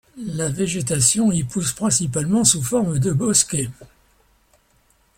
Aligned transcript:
La 0.17 0.49
végétation 0.49 1.31
y 1.31 1.43
pousse 1.43 1.73
principalement 1.73 2.43
sous 2.43 2.63
forme 2.63 2.97
de 2.97 3.11
bosquets. 3.11 3.69